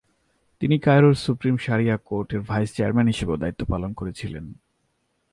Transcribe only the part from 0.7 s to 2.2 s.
কায়রোর supreme শারিয়াহ